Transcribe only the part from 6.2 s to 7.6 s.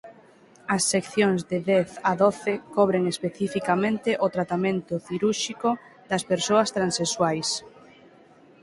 persoas transexuais.